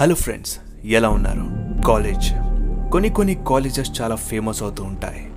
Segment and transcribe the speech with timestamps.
[0.00, 1.46] Hello friends ఎలా ఉన్నారు?
[1.86, 2.32] College
[2.90, 5.30] కొన్ని కొన్ని కాలేజెస్ చాలా ఫేమస్ అవుతూ ఉంటాయి.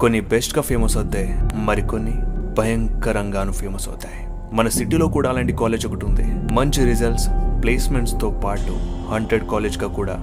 [0.00, 2.22] కొన్ని బెస్ట్గా ఫేమస్ అవుతాయి మరికొన్ని
[2.54, 4.26] భయంకరంగాను ఫేమస్ అవుతాయి.
[4.54, 6.54] మన సిటీలో కూడా అలాంటి కాలేజ్ ఒకటి ఉంది.
[6.54, 7.28] మంచి రిజల్ట్స్
[7.62, 10.14] ప్లేస్మెంట్స్తో పాటు హండ్రెడ్ కాలేజ్గా కూడా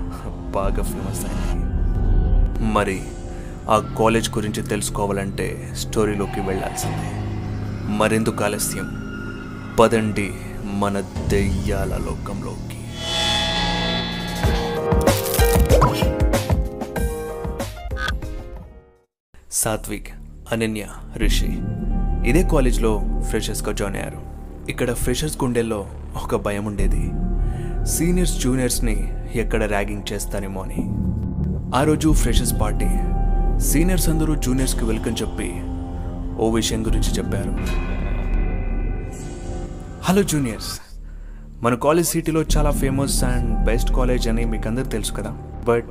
[0.56, 1.66] బాగా ఫేమస్ అయింది
[2.74, 3.02] మరి
[3.70, 7.12] ఆ కాలేజ్ గురించి తెలుసుకోవాలంటే స్టోరీలోకి వెళ్ళాల్సిందే.
[7.98, 8.88] మరెందుకు ఆలస్యం?
[9.80, 10.32] పదండి
[10.66, 12.65] మన దెయ్యాల లోకంలోకి.
[19.66, 20.08] సాత్విక్
[20.52, 20.86] అనన్య
[21.18, 21.60] రిషి.
[22.30, 24.22] ఇదే కాలేజ్లో ఫ్రెషర్స్గా జాయిన్ అయ్యారు.
[24.70, 25.88] ఇక్కడ ఫ్రెషర్స్ గుండెల్లో
[26.24, 27.12] ఒక భయం ఉండేది.
[27.86, 30.76] సీనియర్స్ జూనియర్స్ని ఎక్కడ ర్యాగింగ్ చేస్తానేమో అని.
[31.78, 32.86] ఆ రోజు ఫ్రెషర్స్ పార్టీ.
[33.60, 35.54] సీనియర్స్ అందరూ జూనియర్స్కి వెల్కమ్ చెప్పి
[36.44, 37.58] ఓ విషయం గురించి చెప్పారు.
[40.04, 40.80] హలో జూనియర్స్
[41.64, 45.38] మన కాలేజ్ సిటీలో చాలా ఫేమస్ అండ్ బెస్ట్ కాలేజ్ అని మీకు అందరు తెలుసు కదా.
[45.68, 45.86] బట్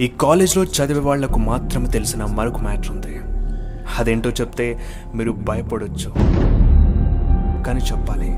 [0.00, 3.14] ఈ కాలేజ్లో చదివే వాళ్ళకు మాత్రమే తెలిసిన మరొక మ్యాటర్ ఉంది.
[3.98, 4.80] అదేంటో చెప్తే
[5.14, 6.10] మీరు భయపడొచ్చు.
[7.62, 8.30] కానీ చెప్పాలి.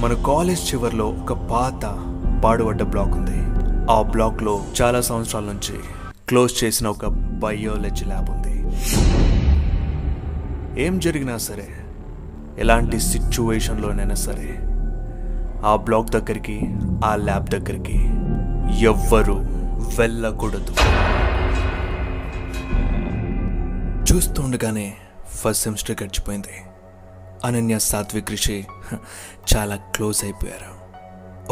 [0.00, 1.84] మన కాలేజ్ చివరిలో ఒక పాత
[2.44, 3.38] పాడుబడ్డ బ్లాక్ ఉంది.
[3.92, 5.74] ఆ బ్లాక్లో చాలా సంవత్సరాల నుంచి
[6.28, 8.54] క్లోజ్ చేసిన ఒక బయోలజీ ల్యాబ్ ఉంది.
[10.82, 11.68] ఏం జరిగినా సరే
[12.58, 14.58] ఎలాంటి సిచ్యువేషన్లోనైనా సరే
[15.66, 17.98] ఆ బ్లాక్ దగ్గరికి ఆ ల్యాబ్ దగ్గరికి
[18.84, 19.36] ఎవ్వరూ
[19.98, 20.74] వెళ్ళకూడదు.
[24.12, 24.96] చూస్తుండగానే
[25.28, 26.64] ఫస్ట్ సెమిస్టర్ గడిచిపోయింది.
[27.44, 28.66] అనన్య సాత్విక్ రిషి
[29.56, 30.74] చాలా క్లోజ్ అయిపోయారు.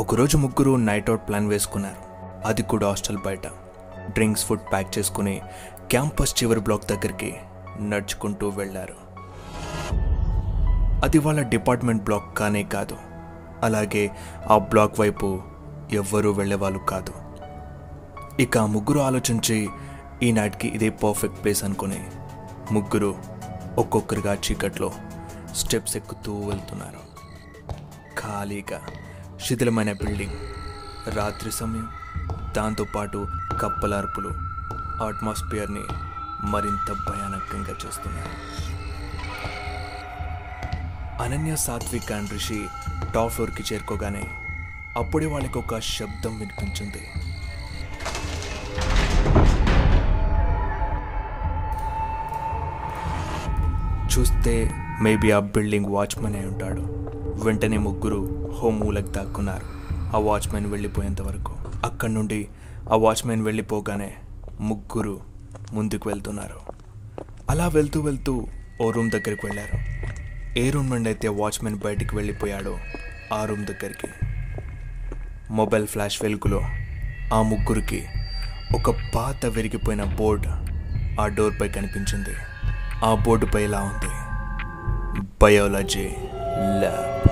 [0.01, 2.13] ఒకరోజు ముగ్గురు నైట్ అవుట్ ప్లాన్ వేసుకున్నారు.
[2.49, 3.47] అది కూడా హాస్టల్ బయట.
[4.11, 5.41] డ్రింక్స్ ఫుడ్ ప్యాక్ చేసుకుని
[5.91, 7.35] క్యాంపస్ చివరి బ్లాక్ దగ్గరికి
[7.81, 8.95] నడుచుకుంటూ వెళ్ళారు.
[11.05, 12.97] అది వాళ్ళ డిపార్ట్మెంట్ బ్లాక్ కానే కాదు.
[13.63, 14.11] అలాగే
[14.51, 15.43] ఆ బ్లాక్ వైపు
[15.93, 17.22] ఎవ్వరూ వెళ్ళేవాళ్ళు కాదు.
[18.41, 19.69] ఇక ముగ్గురు ఆలోచించి
[20.23, 22.11] ఈనాటికి ఇదే పర్ఫెక్ట్ ప్లేస్ అనుకుని
[22.73, 23.19] ముగ్గురు
[23.79, 24.93] ఒక్కొక్కరిగా చీకట్లో
[25.55, 27.01] స్టెప్స్ ఎక్కుతూ వెళ్తున్నారు.
[28.19, 28.81] ఖాళీగా
[29.45, 30.33] శిథిలమైన బిల్డింగ్
[31.15, 31.89] రాత్రి సమయం
[32.57, 33.27] దాంతోపాటు
[33.61, 34.29] కప్పలార్పులు
[35.05, 35.83] అట్మాస్ఫియర్ని
[36.45, 38.33] మరింత భయానకంగా చేస్తున్నారు
[41.23, 42.67] అనన్య సాత్విక్ అండ్ రిషి
[43.15, 44.25] టాప్ ఫ్లోర్కి చేరుకోగానే
[44.97, 47.09] అప్పుడే వాళ్ళకి ఒక శబ్దం వినిపించింది.
[54.19, 54.71] చూస్తే
[55.03, 56.81] మేబీ ఆ బిల్డింగ్ వాచ్మెన్ అయి ఉంటాడు.
[57.45, 59.95] వెంటనే ముగ్గురు హోమ్ మూలకు దాక్కున్నారు.
[60.17, 61.57] ఆ వాచ్మెన్ వెళ్ళిపోయేంత వరకు.
[61.85, 62.49] అక్కడి నుండి
[62.93, 64.15] ఆ వాచ్మెన్ వెళ్ళిపోగానే
[64.61, 65.21] ముగ్గురు
[65.73, 66.61] ముందుకు వెళ్తున్నారు.
[67.51, 68.47] అలా వెళ్తూ వెళ్తూ
[68.83, 70.03] ఓ రూమ్ దగ్గరికి వెళ్ళారు.
[70.59, 72.79] ఏ రూమ్ నుండి అయితే వాచ్మెన్ బయటికి వెళ్ళిపోయాడో
[73.33, 74.09] ఆ రూమ్ దగ్గరికి.
[75.51, 76.61] మొబైల్ ఫ్లాష్ వెలుగులో
[77.35, 78.05] ఆ ముగ్గురికి
[78.75, 80.47] ఒక పాత విరిగిపోయిన బోర్డ్
[81.21, 82.52] ఆ డోర్పై కనిపించింది.
[83.05, 84.11] ఆ బోర్డుపై ఇలా ఉంది?
[85.43, 86.09] బయోలజీ
[86.79, 87.29] ల్యాబ్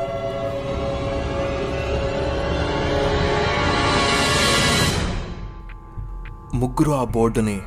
[6.54, 7.60] ముగ్గురు ఆ బోర్డుని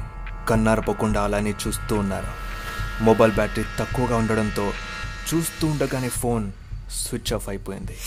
[0.50, 2.28] కన్నారపోకుండా అలానే చూస్తూ ఉన్నారు.
[3.04, 4.72] మొబైల్ బ్యాటరీ తక్కువగా ఉండడంతో
[5.34, 6.52] చూస్తూ ఉండగానే ఫోన్
[6.92, 7.98] స్విచ్ ఆఫ్ అయిపోయింది.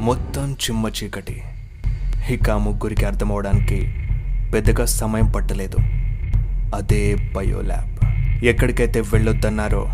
[0.00, 1.42] మొత్తం చిమ్మ చీకటి.
[2.30, 3.94] ఇక ఆ ముగ్గురికి అర్థమవడానికి
[4.54, 5.76] పెద్దగా సమయం పట్టలేదు.
[6.74, 7.87] అదే బయో ల్యాబ్.
[8.44, 9.86] ఎక్కడికైతే వెళ్ళొద్దన్నారో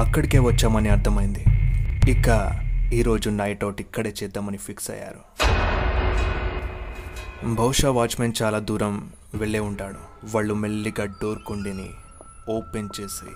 [0.00, 1.44] అక్కడికే వచ్చామని అర్థమైంది.
[2.10, 2.50] ఇక
[2.92, 5.20] ఈరోజు నైట్ అవుట్ ఇక్కడే చేద్దామని ఫిక్స్ అయ్యారు.
[7.54, 10.26] బహుశా వాచ్మెన్ చాలా దూరం వెళ్ళే ఉంటాడు.
[10.34, 11.90] వాళ్ళు మెల్లిగా డోర్ కుండిని
[12.48, 13.30] ఓపెన్ చేసి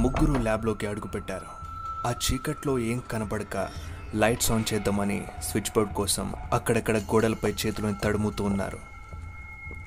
[0.00, 1.48] ముగ్గురు ల్యాబ్లోకి అడుగుపెట్టారు
[2.06, 3.68] ఆ చీకట్లో ఏం కనపడక
[4.14, 8.78] లైట్స్ ఆన్ చేద్దామని స్విచ్ బోర్డ్ కోసం అక్కడక్కడ గోడలపై చేతులను తడుముతూ ఉన్నారు.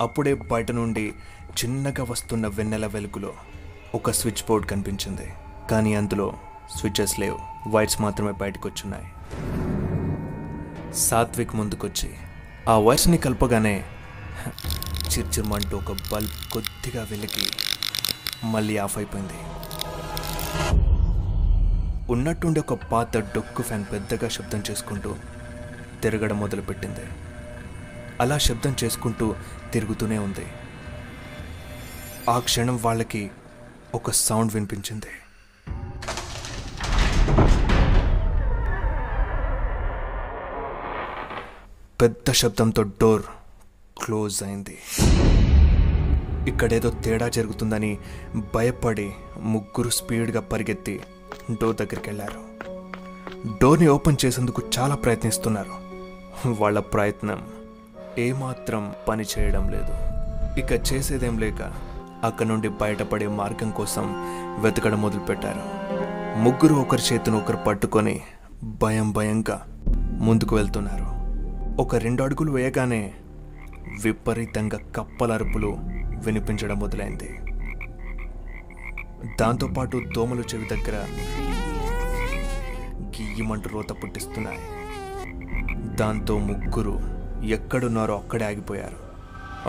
[0.02, 1.14] అప్పుడే బయట నుండి
[1.64, 3.34] చిన్నగా వస్తున్న వెన్నెల వెలుగులో
[3.96, 5.34] ఒక స్విచ్ బోర్డ్ కనిపించింది
[5.72, 6.34] కానీ అందులో
[6.78, 7.40] స్విచ్చెస్ లేవు.
[7.70, 9.08] వైర్స్ మాత్రమే బయటకు వచ్చున్నాయి
[10.94, 12.14] సాత్విక్ ముందుకొచ్చి
[12.68, 13.84] ఆ వైర్స్ని కలపగానే
[15.12, 17.52] చిర్చిర్మంటూ ఒక బల్బ్ కొద్దిగా వెలిగి
[18.44, 19.40] మళ్ళీ ఆఫ్ అయిపోయింది.
[22.12, 25.16] ఉన్నట్టుండి ఒక పాత డొక్కు ఫ్యాన్ పెద్దగా శబ్దం చేసుకుంటూ
[26.04, 27.06] తిరగడం మొదలుపెట్టింది.
[28.22, 29.36] అలా శబ్దం చేసుకుంటూ
[29.74, 30.46] తిరుగుతూనే ఉంది.
[32.30, 33.32] ఆ క్షణం వాళ్ళకి
[33.96, 35.08] ఒక సౌండ్ వినిపించింది.
[42.02, 43.22] పెద్ద శబ్దంతో డోర్
[44.06, 44.78] క్లోజ్ అయింది.
[46.50, 47.98] ఇక్కడేదో తేడా జరుగుతుందని
[48.56, 51.00] భయపడి ముగ్గురు స్పీడ్గా పరిగెత్తి
[51.52, 52.48] డోర్ దగ్గరికి వెళ్ళారు
[53.62, 55.76] డోర్ని ఓపెన్ చేసేందుకు చాలా ప్రయత్నిస్తున్నారు.
[56.62, 57.48] వాళ్ళ ప్రయత్నం
[58.18, 59.94] ఏమాత్రం పని చేయడం లేదు.
[60.60, 61.87] ఇక చేసేదేం లేక
[62.28, 64.04] అక్కడ నుండి బయటపడే మార్గం కోసం
[64.62, 65.64] వెతకడం మొదలుపెట్టారు.
[66.40, 68.22] ముగ్గురు ఒకరి చేతిని ఒకరు పట్టుకొని
[68.64, 69.66] భయం భయంగా
[69.98, 71.08] ముందుకు వెళ్తున్నారు.
[71.82, 73.14] ఒక రెండు అడుగులు వేయగానే
[74.04, 75.78] విపరీతంగా కప్పల అరుపులు
[76.26, 77.40] వినిపించడం మొదలైంది.
[79.40, 81.04] దాంతోపాటు దోమలు చెవి దగ్గర
[83.02, 84.60] గియ్యమంటూ రోత పుట్టిస్తున్నాయి.
[85.96, 87.00] దాంతో ముగ్గురు
[87.44, 89.08] ఎక్కడున్నారో అక్కడే ఆగిపోయారు.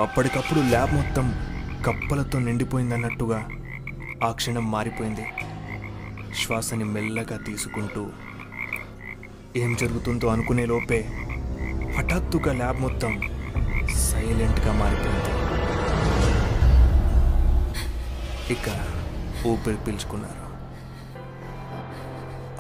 [0.01, 1.35] అప్పటికప్పుడు ల్యాబ్ మొత్తం
[1.87, 3.49] కప్పలతో నిండిపోయిందన్నట్టుగా
[4.25, 5.27] ఆ క్షణం మారిపోయింది.
[6.35, 8.07] శ్వాసని మెల్లగా తీసుకుంటూ
[9.57, 11.09] ఏం జరుగుతుందో అనుకునే లోపే
[11.99, 13.21] హఠాత్తుగా ల్యాబ్ మొత్తం
[13.97, 15.35] సైలెంట్గా మారిపోయింది.
[18.53, 18.69] ఇక
[19.47, 20.49] ఊపిరి పీల్చుకున్నారు.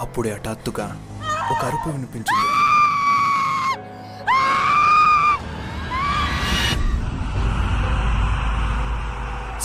[0.01, 1.01] అప్పుడే హఠాత్తుగా
[1.51, 2.68] ఒక అరుపు వినిపించింది.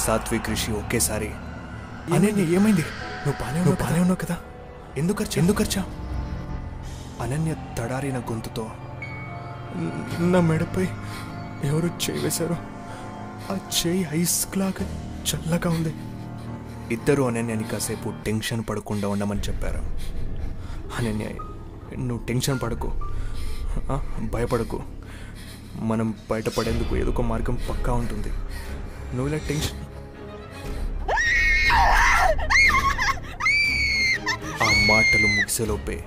[0.04, 1.28] సాత్విక్ ఋషి ఒకేసారి.
[2.14, 2.82] అనన్య ఏమైంది?
[2.82, 4.38] నువ్వు బానే నువ్వు బానే ఉన్నావు కదా?
[4.98, 5.40] ఎందుకు ఖర్చు?
[5.40, 5.82] ఎందుకు ఖర్చా?
[7.22, 8.70] అనన్య తడారిన గొంతుతో
[10.20, 10.88] నా మెడపై
[11.64, 12.56] ఎవరు చేయి వేశారు
[13.52, 15.94] ఆ చేయి ఐస్ లాగా చల్లగా ఉంది.
[16.94, 19.78] ఇద్దరు అనన్యని కాసేపు టెన్షన్ పడకుండా ఉండమని చెప్పారు.
[21.00, 21.26] అనన్య
[21.98, 22.92] నువ్వు టెన్షన్ పడకు.
[24.34, 24.84] భయపడకు.
[25.76, 28.30] మనం బయటపడేందుకు ఏదో ఒక మార్గం పక్కా ఉంటుంది.
[29.16, 29.83] నువ్వు ఇలా టెన్షన్
[34.64, 36.04] ఆ మాటలు ముగిసేలోపే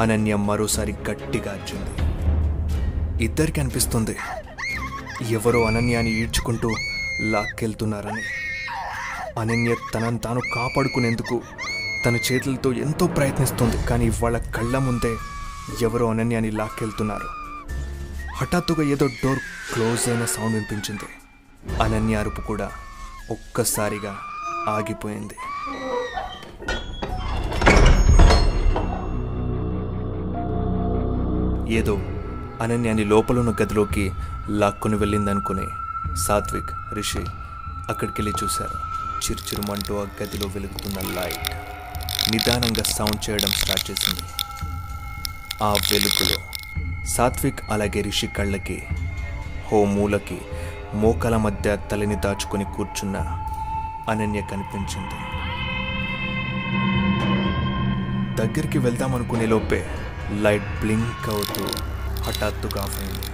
[0.00, 2.08] అనన్య మరోసారి గట్టిగా అర్చింది.
[3.24, 4.16] ఇద్దరికి అనిపిస్తుంది
[5.30, 6.70] ఎవరో అనన్యాన్ని ఈడ్చుకుంటూ
[7.20, 8.22] లాక్కెళ్తున్నారని.
[9.40, 11.42] అనన్య తనను తాను కాపాడుకునేందుకు
[12.06, 15.16] తన చేతులతో ఎంతో ప్రయత్నిస్తుంది కానీ వాళ్ళ కళ్ళ ముందే
[15.82, 17.28] ఎవరో అనన్యాన్ని లాక్కెళ్తున్నారు.
[18.34, 19.38] హఠాత్తుగా ఏదో డోర్
[19.72, 21.08] క్లోజ్ అయిన సౌండ్ వినిపించింది.
[21.82, 22.70] అనన్య అరుపు కూడా
[23.30, 24.18] ఒక్కసారిగా
[24.68, 25.36] ఆగిపోయింది.
[31.78, 31.94] ఏదో
[32.62, 34.12] అనన్యాని లోపలున్న గదిలోకి
[34.50, 35.66] లాక్కుని వెళ్ళిందనుకుని
[36.26, 37.24] సాత్విక్ రిషి
[37.88, 38.78] అక్కడికి వెళ్ళి చూశారు.
[39.24, 41.48] చిరుచిరుమంటూ ఆ గదిలో వెలుగుతున్న లైట్
[42.32, 44.24] నిదానంగా సౌండ్ చేయడం స్టార్ట్ చేసింది.
[45.64, 46.38] ఆ వెలుగులో
[47.06, 48.82] సాత్విక్ అలాగే రిషి కళ్ళకి
[49.68, 50.38] హో మూలకి
[50.94, 53.16] మోకల మధ్య తలని దాచుకొని కూర్చున్న
[54.10, 55.18] అనన్య కనిపించింది.
[58.36, 59.86] దగ్గరికి వెళ్దామనుకునే లోపే
[60.32, 61.64] లైట్ బ్లింక్ అవుతూ
[62.22, 63.26] హఠాత్తుగా ఆఫ్ అయింది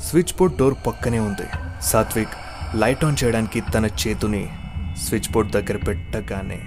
[0.00, 1.46] స్విచ్ బోర్డ్ డోర్ పక్కనే ఉంది.
[1.82, 2.34] సాత్విక్
[2.74, 4.48] లైట్ ఆన్ చేయడానికి తన చేతుని
[4.98, 6.60] స్విచ్ బోర్డ్ దగ్గర పెట్టగానే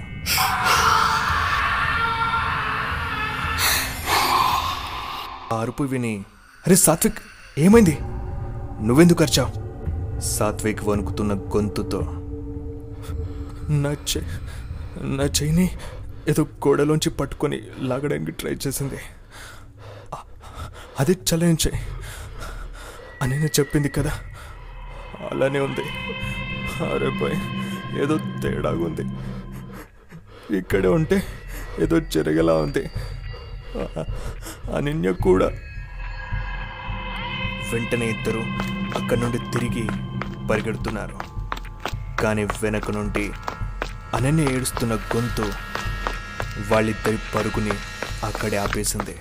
[5.60, 6.14] అరుపు విని
[6.68, 7.20] అరే సాత్విక్
[7.58, 7.98] ఏమైంది?
[8.82, 9.52] నువ్వెందుకు అరిచావు?
[10.20, 12.23] సాత్విక్ వణుకుతున్న గొంతుతో
[13.70, 14.20] నా చె
[15.02, 15.72] నా చెయ్యిని
[16.28, 18.98] ఏదో గోడలోంచి పట్టుకొని లాగడానికి ట్రై చేసింది.
[21.00, 21.82] అది చల్లని చెయ్యి
[23.22, 24.12] అని నేను చెప్పింది కదా.
[25.32, 25.86] అలానే ఉంది.
[26.86, 27.38] అరే బాయ్
[28.00, 29.06] ఏదో తేడాగా ఉంది.
[30.58, 31.24] ఇక్కడే ఉంటే
[31.80, 32.90] ఏదో జరిగేలా ఉంది.
[34.76, 35.48] అనిన్య కూడా.
[37.74, 38.40] వెంటనే ఇద్దరు
[39.00, 39.88] అక్కడి నుండి తిరిగి
[40.48, 41.20] పరిగెడుతున్నారు.
[42.22, 43.32] కానీ వెనక నుండి
[44.16, 45.46] అనన్య ఏడుస్తున్న గొంతు
[46.72, 47.76] వాళ్ళిద్దరి పరుగుని
[48.24, 49.16] అక్కడే ఆపేసింది.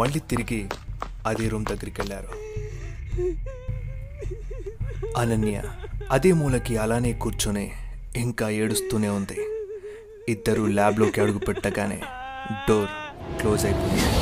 [0.00, 0.60] మళ్ళీ తిరిగి
[1.26, 2.30] అదే రూమ్ దగ్గరికి వెళ్ళారు
[5.18, 5.62] అనన్య
[6.10, 7.66] అదే మూలకి అలానే కూర్చొని
[8.16, 9.38] ఇంకా ఏడుస్తూనే ఉంది.
[10.28, 12.00] ఇద్దరు ల్యాబ్లోకి అడుగు పెట్టగానే
[12.68, 12.92] డోర్
[13.40, 14.21] క్లోజ్ అయిపోయింది.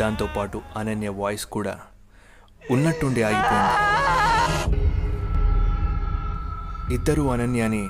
[0.00, 1.76] దాంతోపాటు అనన్య వాయిస్ కూడా
[2.70, 3.96] ఉన్నట్టుండి ఆగిపోయింది.
[6.94, 7.88] ఇద్దరు అనన్యని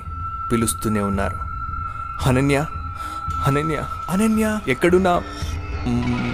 [0.51, 1.35] పిలుస్తూనే ఉన్నారు.
[2.29, 2.65] అనన్య
[3.47, 5.23] అనన్య అనన్య ఎక్కడున్నా?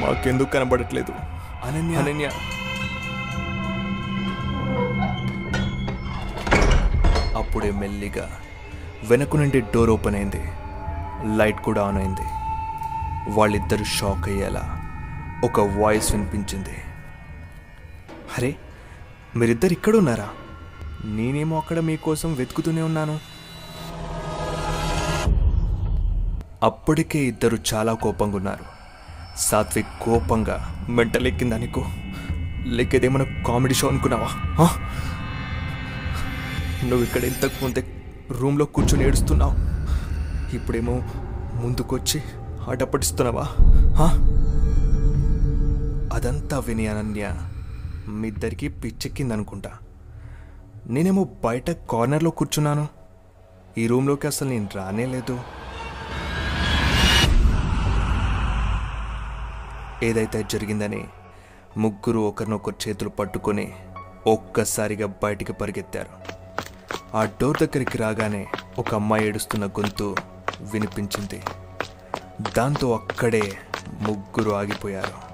[0.04, 1.12] మాకెందుకు కనబడట్లేదు?
[1.64, 2.30] అనన్య అనన్య.
[7.38, 8.30] అప్పుడే మెల్లిగా
[9.10, 10.44] వెనక నుండి డోర్ ఓపెన్ అయింది.
[11.38, 12.28] లైట్ కూడా ఆన్ అయింది.
[13.40, 14.83] వాళ్ళిద్దరూ షాక్ అయ్యేలా
[15.44, 16.76] ఒక వాయిస్ వినిపించింది.
[18.38, 18.56] అరే
[19.36, 20.30] మీరిద్దరు ఇక్కడ ఉన్నారా
[21.06, 23.20] నేనేమో అక్కడ మీకోసం వెతుకుతూనే ఉన్నాను.
[26.64, 28.66] అప్పటికే ఇద్దరు చాలా కోపంగా ఉన్నారు
[29.38, 31.86] సాత్విక్ కోపంగా మెంటలెక్కిందా నీకు
[32.66, 34.30] లేక ఇదేమైనా కామెడీ షో అనుకున్నావా?
[36.86, 37.84] నువ్వు ఇక్కడ ఇంతకు ముందే
[38.32, 39.54] రూమ్లో కూర్చొని ఏడుస్తున్నావు.
[40.56, 41.04] ఇప్పుడేమో
[41.54, 42.22] ముందుకొచ్చి
[42.70, 43.44] ఆటపడిస్తున్నావా
[43.96, 44.33] హా?
[46.14, 47.36] అదంతా విని అనన్య
[48.08, 49.72] మీ ఇద్దరికి పిచ్చెక్కిందనుకుంటా.
[50.88, 52.88] నేనేమో బయట కార్నర్లో కూర్చున్నాను.
[53.78, 55.40] ఈ రూమ్లోకి అసలు నేను రానే లేదు.
[60.04, 61.08] ఏదైతే జరిగిందని
[61.78, 63.74] ముగ్గురు ఒకరినొకరు చేతులు పట్టుకొని
[64.28, 66.34] ఒక్కసారిగా బయటికి పరిగెత్తారు.
[67.18, 68.48] ఆ డోర్ దగ్గరికి రాగానే
[68.80, 70.16] ఒక అమ్మాయి ఏడుస్తున్న గొంతు
[70.62, 71.42] వినిపించింది.
[72.58, 73.54] దాంతో అక్కడే
[74.02, 75.33] ముగ్గురు ఆగిపోయారు.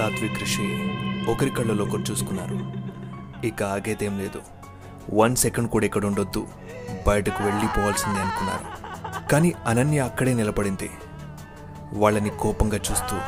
[0.00, 0.90] సాత్విక్ రిషి
[1.30, 2.72] ఒకరి కళ్ళలో ఒకరు చూసుకున్నారు.
[3.46, 4.40] ఇక ఆగేదేం లేదు.
[5.14, 6.48] వన్ సెకండ్ కూడా ఇక్కడ ఉండొద్దు.
[7.06, 8.64] బయటకు వెళ్ళిపోవాల్సిందే అనుకున్నారు.
[9.28, 10.90] కానీ అనన్య అక్కడే నిలబడింది.
[11.92, 13.18] వాళ్ళని కోపంగా చూస్తూ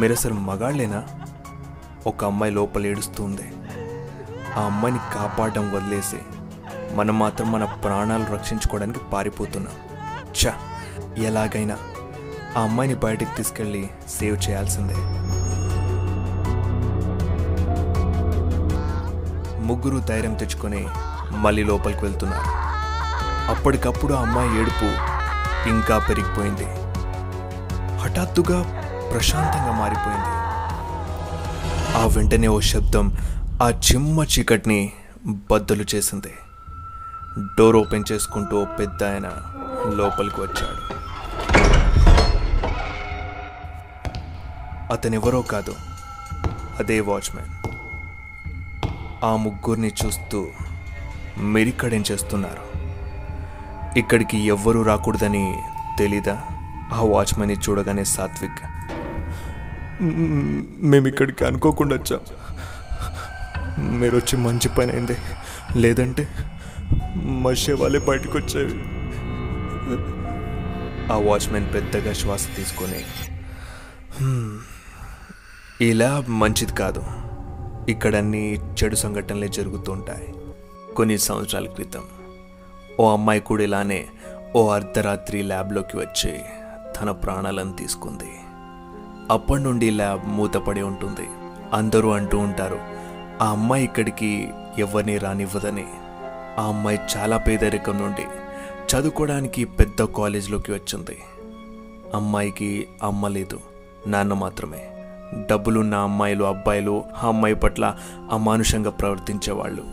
[0.00, 1.04] మీరసలు మగాళ్ళేనా?
[2.06, 3.52] ఒక అమ్మాయి లోపల ఏడుస్తూ ఉంది.
[4.56, 6.16] ఆ అమ్మాయిని కాపాడడం వదిలేసి
[6.94, 9.74] మనం మాత్రం మన ప్రాణాలు రక్షించుకోవడానికి పారిపోతున్నాం.
[10.44, 10.52] చ
[11.18, 11.78] ఎలాగైనా
[12.56, 15.21] ఆ అమ్మాయిని బయటికి తీసుకెళ్ళి సేవ్ చేయాల్సిందే.
[19.68, 20.82] ముగ్గురు ధైర్యం తెచ్చుకొని
[21.36, 22.50] మళ్ళీ లోపలికి వెళ్తున్నారు
[23.50, 24.88] అప్పటికప్పుడు ఆ అమ్మాయి ఏడుపు
[25.68, 26.68] ఇంకా పెరిగిపోయింది.
[27.98, 28.58] హఠాత్తుగా
[29.12, 30.32] ప్రశాంతంగా మారిపోయింది.
[31.98, 33.06] ఆ వెంటనే ఓ శబ్దం
[33.62, 34.80] ఆ చిమ్మ చీకటిని
[35.50, 36.32] బద్దలు చేసింది.
[37.58, 39.28] డోర్ ఓపెన్ చేసుకుంటూ పెద్ద ఆయన
[39.98, 40.82] లోపలికి వచ్చాడు.
[44.92, 45.74] అతనెవరో కాదు
[46.80, 47.52] అదే వాచ్మెన్
[49.24, 50.46] ఆ ముగ్గురిని చూస్తూ
[51.38, 52.64] మెరికడేం చేస్తున్నారు.
[53.98, 55.44] ఇక్కడికి ఎవ్వరూ రాకూడదని
[55.98, 56.36] తెలీదా?
[56.92, 58.60] ఆ వాచ్మెన్ని చూడగానే సాత్విక్.
[60.82, 62.20] మేము ఇక్కడికి అనుకోకుండా వచ్చాం.
[63.92, 65.16] మీరు వచ్చి మంచి పని అయింది
[65.76, 66.28] లేదంటే
[67.16, 68.76] మా శవాలే బయటకు వచ్చేవి
[71.12, 73.00] ఆ వాచ్మెన్ పెద్దగా శ్వాస తీసుకొని
[74.18, 74.52] "హ్మ్,
[75.80, 77.02] ఇలా మంచిది కాదు.
[77.88, 80.34] ఇక్కడన్నీ చెడు సంఘటనలే జరుగుతుంటాయి.
[80.96, 82.02] కొన్ని సంవత్సరాల క్రితం
[83.00, 84.06] ఓ అమ్మాయి కూడా ఇలానే
[84.56, 86.40] ఓ అర్ధరాత్రి ల్యాబ్లోకి వచ్చి
[87.00, 88.30] తన ప్రాణాలను తీసుకుంది.
[89.30, 91.28] అప్పటి నుండి ల్యాబ్ మూతపడి ఉంటుంది.
[91.72, 92.78] అందరూ అంటూ ఉంటారు
[93.42, 94.48] ఆ అమ్మాయి ఇక్కడికి
[94.78, 95.86] ఎవరిని రానివ్వదని.
[96.58, 98.24] ఆ అమ్మాయి చాలా పేదరికం నుండి
[98.96, 101.18] చదువుకోవడానికి పెద్ద కాలేజీలోకి వచ్చింది.
[102.14, 103.60] అమ్మాయికి అమ్మ లేదు
[104.06, 104.91] నాన్న మాత్రమే.
[105.50, 107.96] డబ్బులున్న అమ్మాయిలు అబ్బాయిలు ఆ అమ్మాయి పట్ల
[108.30, 109.84] అమానుషంగా ప్రవర్తించేవాళ్ళు.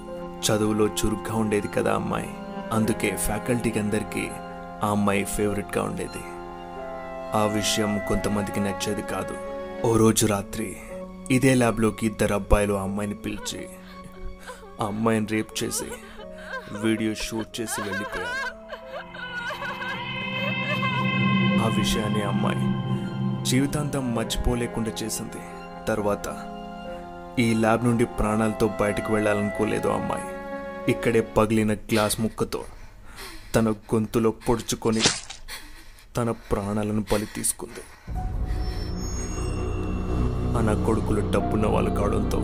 [0.45, 2.29] చదువులో చురుగ్గా ఉండేది కదా అమ్మాయి.
[2.71, 4.27] అందుకే ఫ్యాకల్టీకి అందరికీ
[4.83, 6.23] ఆ అమ్మాయి ఫేవరెట్గా ఉండేది.
[7.37, 9.37] ఆ విషయం కొంతమందికి నచ్చేది కాదు.
[9.87, 10.77] ఓ రోజు రాత్రి
[11.31, 13.69] ఇదే ల్యాబ్లోకి ఇద్దరు అబ్బాయిలు ఆ అమ్మాయిని పిలిచి
[14.81, 15.85] ఆ అమ్మాయిని రేప్ చేసి
[16.71, 18.59] వీడియో షూట్ చేసి వెళ్ళిపోయారు.
[21.63, 22.88] ఆ విషయాన్ని అమ్మాయి
[23.49, 25.41] జీవితాంతం మర్చిపోలేకుండా చేసింది.
[25.87, 26.27] తర్వాత
[27.39, 30.23] ఈ ల్యాబ్ నుండి ప్రాణాలతో బయటకు వెళ్ళాలనుకోలేదు ఆ అమ్మాయి.
[30.91, 32.63] ఇక్కడే పగిలిన గ్లాస్ ముక్కతో
[33.55, 35.01] తన గొంతులో పొడుచుకొని
[36.17, 38.11] తన ప్రాణాలను బలి తీసుకుంది.
[40.57, 42.39] అన కొడుకులు డబ్బున్న వాళ్ళు కావడంతో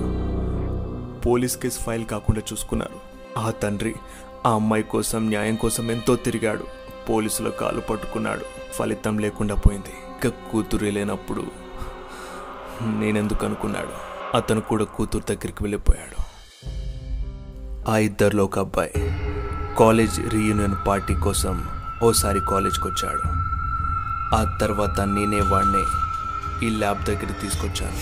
[1.25, 2.99] పోలీస్ కేసు ఫైల్ కాకుండా చూసుకున్నారు.
[3.39, 3.95] ఆ తండ్రి
[4.45, 6.65] ఆ అమ్మాయి కోసం న్యాయం కోసం ఎంతో తిరిగాడు.
[7.09, 8.73] పోలీసుల కాలు పట్టుకున్నాడు.
[8.73, 9.93] ఫలితం లేకుండా పోయింది.
[10.17, 11.43] ఇక కూతురు లేనప్పుడు
[12.81, 13.91] నేనెందుకు అనుకున్నాడు
[14.37, 16.25] అతను కూడా కూతురు దగ్గరికి వెళ్ళిపోయాడు.
[17.89, 18.91] ఆ ఇద్దరిలో ఒక అబ్బాయి
[19.79, 21.65] కాలేజ్ రీయూనియన్ పార్టీ కోసం
[22.03, 23.21] ఓసారి కాలేజ్కి వచ్చాడు
[24.35, 25.83] ఆ తర్వాత నేనే వాడిని
[26.67, 27.97] ఈ ల్యాబ్ దగ్గర తీసుకొచ్చాను.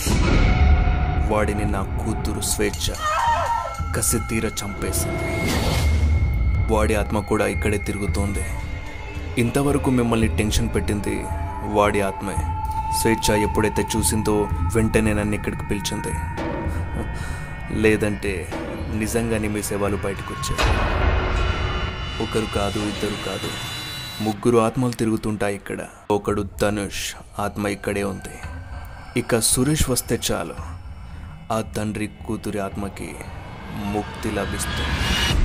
[1.34, 2.96] వాడిని నా కూతురు స్వేచ్ఛ
[3.98, 5.51] కసి తీర చంపేసింది.
[6.74, 8.46] వాడి ఆత్మ కూడా ఇక్కడే తిరుగుతోంది.
[9.38, 11.25] ఇంతవరకు మిమ్మల్ని టెన్షన్ పెట్టింది
[11.65, 12.36] వాడి ఆత్మే.
[13.01, 16.13] స్వేచ్ఛ ఎప్పుడైతే చూసిందో వెంటనే నన్ను ఇక్కడికి పిలిచింది.
[17.82, 18.51] లేదంటే
[18.96, 20.63] నిజంగానే మీ సేవలు బయటకు వచ్చారు
[22.24, 23.50] ఒకరు కాదు ఇద్దరు కాదు.
[24.24, 25.79] ముగ్గురు ఆత్మలు తిరుగుతుంటాయి ఇక్కడ.
[26.12, 28.36] ఒకడు ధనుష్ ఆత్మ ఇక్కడే ఉంది.
[29.20, 30.55] ఇక సురేష్ వస్తే చాలు.
[31.53, 33.15] ఆ తండ్రి కూతురి ఆత్మకి
[33.86, 35.42] ముక్తి లభిస్తుంది.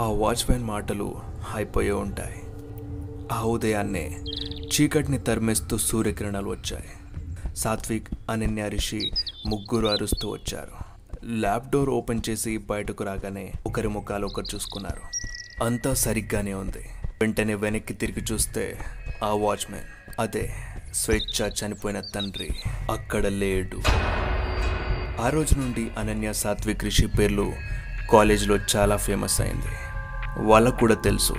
[0.00, 1.20] ఆ వాచ్మెన్ మాటలు
[1.54, 2.42] అయిపోయే ఉంటాయి.
[3.32, 4.18] ఆ ఉదయాన్నే
[4.66, 6.84] చీకటిని తరిమేస్తూ సూర్యకిరణాలు వచ్చాయి.
[7.56, 9.12] సాత్విక్ అనన్య రిషి
[9.46, 10.70] ముగ్గురు అరుస్తూ వచ్చారు.
[11.26, 15.00] ల్యాబ్ డోర్ ఓపెన్ చేసి బయటకు రాగానే ఒకరి ముఖాలు ఒకరు చూసుకున్నారు.
[15.64, 16.86] అంతా సరిగ్గానే ఉంది.
[17.20, 18.78] వెంటనే వెనక్కి తిరిగి చూస్తే
[19.24, 20.20] ఆ వాచ్మెన్.
[20.20, 20.54] అదే
[20.94, 22.50] స్వేచ్ఛ చనిపోయిన తండ్రి
[22.90, 23.80] అక్కడ లేడు.
[25.20, 27.52] ఆ రోజు నుండి అనన్య సాత్విక్ రిషి పేర్లు
[28.12, 29.89] కాలేజీలో చాలా ఫేమస్ అయింది.
[30.36, 31.34] వాళ్ళకు కూడా తెలుసు.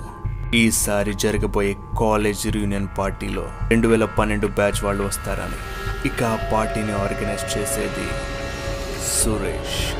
[0.54, 5.58] ఈసారి జరగబోయే కాలేజ్ రీయూనియన్ పార్టీలో రెండు వేల పన్నెండు బ్యాచ్ వాళ్ళు వస్తారని.
[6.08, 8.08] ఇక ఆ పార్టీని ఆర్గనైజ్ చేసేది
[9.22, 9.92] సురేష్.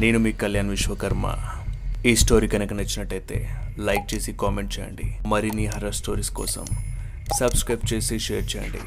[0.00, 1.36] నేను మీ కళ్యాణ్ విశ్వకర్మ.
[2.06, 5.28] ఈ స్టోరీ కనుక నచ్చినట్టయితే లైక్ చేసి కామెంట్ చేయండి.
[5.28, 6.64] మరిన్ని హర్రర్ స్టోరీస్ కోసం
[7.40, 8.80] సబ్స్క్రైబ్ చేసి షేర్ చేయండి.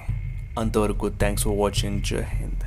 [0.60, 2.66] అంతవరకు థ్యాంక్స్ ఫర్ వాచింగ్ జై హింద్.